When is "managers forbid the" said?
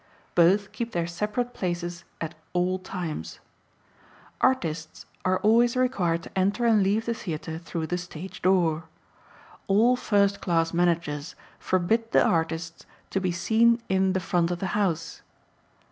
10.73-12.25